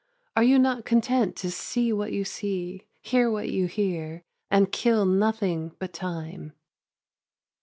Are 0.35 0.41
you 0.43 0.57
not 0.57 0.83
content 0.83 1.35
to 1.35 1.51
see 1.51 1.93
what 1.93 2.11
you 2.11 2.23
see, 2.25 2.87
hear 3.01 3.29
what 3.29 3.49
you 3.49 3.67
hear, 3.67 4.23
and 4.49 4.71
kill 4.71 5.05
nothing 5.05 5.75
but 5.77 5.93
time? 5.93 6.53